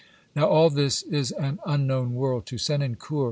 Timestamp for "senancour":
2.57-3.19